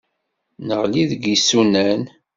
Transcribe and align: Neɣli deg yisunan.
Neɣli 0.67 1.03
deg 1.11 1.23
yisunan. 1.31 2.01